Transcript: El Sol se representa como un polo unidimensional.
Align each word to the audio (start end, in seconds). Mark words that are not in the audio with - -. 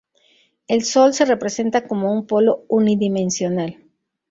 El 0.67 0.83
Sol 0.83 1.13
se 1.13 1.25
representa 1.25 1.87
como 1.87 2.11
un 2.11 2.25
polo 2.25 2.65
unidimensional. 2.69 3.77